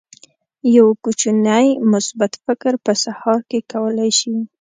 یو 0.75 0.87
کوچنی 1.03 1.67
مثبت 1.91 2.31
فکر 2.45 2.73
په 2.85 2.93
سهار 3.03 3.39
کې 3.49 3.59
کولی 3.71 4.09
شي. 4.19 4.35